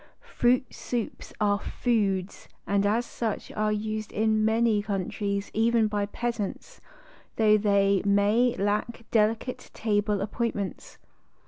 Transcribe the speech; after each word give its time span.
Fruit 0.33 0.65
soups 0.73 1.31
are 1.39 1.59
foods 1.59 2.47
and 2.65 2.87
as 2.87 3.05
such 3.05 3.51
are 3.51 3.71
used 3.71 4.11
in 4.11 4.43
many 4.43 4.81
countries 4.81 5.51
by 5.51 5.59
even 5.59 5.87
the 5.89 6.07
peasants, 6.11 6.81
though 7.35 7.55
they 7.55 8.01
mav 8.03 8.57
lack 8.57 9.03
delicate 9.11 9.69
table 9.75 10.19
appointments. 10.21 10.97